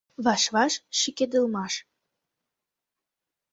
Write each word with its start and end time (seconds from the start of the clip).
Ваш-ваш 0.25 0.73
шӱкедылмаш. 0.97 1.73